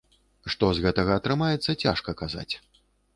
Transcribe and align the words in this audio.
Што 0.53 0.69
з 0.77 0.85
гэтага 0.85 1.11
атрымаецца, 1.21 1.75
цяжка 1.83 2.17
казаць. 2.23 2.49